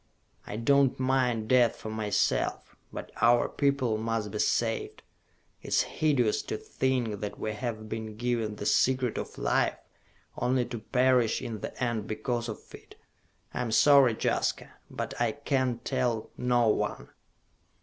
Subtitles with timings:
[0.47, 5.03] I do not mind death for myself; but our people must be saved!
[5.61, 9.77] It is hideous to think that we have been given the Secret of Life,
[10.35, 12.95] only to perish in the end because of it!
[13.53, 17.09] I am sorry, Jaska, but I can tell no one!"